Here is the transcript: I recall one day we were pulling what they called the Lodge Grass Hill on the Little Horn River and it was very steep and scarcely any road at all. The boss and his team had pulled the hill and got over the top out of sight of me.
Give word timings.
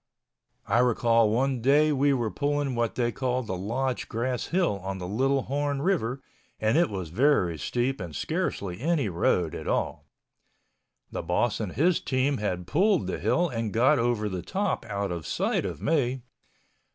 I 0.65 0.79
recall 0.79 1.29
one 1.29 1.61
day 1.61 1.91
we 1.91 2.11
were 2.11 2.31
pulling 2.31 2.73
what 2.73 2.95
they 2.95 3.11
called 3.11 3.45
the 3.45 3.55
Lodge 3.55 4.09
Grass 4.09 4.47
Hill 4.47 4.79
on 4.79 4.97
the 4.97 5.07
Little 5.07 5.43
Horn 5.43 5.83
River 5.83 6.23
and 6.59 6.75
it 6.75 6.89
was 6.89 7.09
very 7.09 7.55
steep 7.59 8.01
and 8.01 8.15
scarcely 8.15 8.81
any 8.81 9.09
road 9.09 9.53
at 9.53 9.67
all. 9.67 10.07
The 11.11 11.21
boss 11.21 11.59
and 11.59 11.73
his 11.73 12.01
team 12.01 12.39
had 12.39 12.65
pulled 12.65 13.05
the 13.05 13.19
hill 13.19 13.47
and 13.47 13.71
got 13.71 13.99
over 13.99 14.27
the 14.27 14.41
top 14.41 14.85
out 14.87 15.11
of 15.11 15.27
sight 15.27 15.65
of 15.65 15.83
me. 15.83 16.23